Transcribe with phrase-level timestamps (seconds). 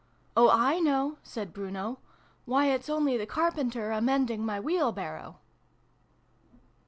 [0.35, 1.99] 'Oh, I know!' said Bruno.'
[2.47, 5.37] Why, it's only the Carpenter a mending my Wheelbarrow